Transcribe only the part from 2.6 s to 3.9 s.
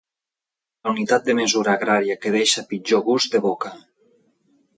pitjor gust de boca.